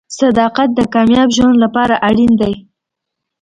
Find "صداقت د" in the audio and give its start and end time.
0.19-0.79